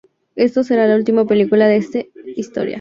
Esta 0.35 0.63
será 0.63 0.87
la 0.87 0.95
última 0.95 1.27
película 1.27 1.67
de 1.67 1.75
esta 1.77 1.99
historia. 2.35 2.69